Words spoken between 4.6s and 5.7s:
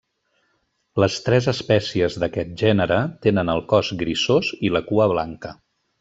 i la cua blanca.